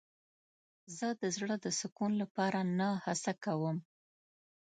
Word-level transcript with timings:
زه 0.97 1.07
د 1.21 1.23
زړه 1.37 1.55
د 1.65 1.67
سکون 1.79 2.11
لپاره 2.21 2.59
نه 2.77 2.89
هڅه 3.05 3.31
کوم. 3.43 3.77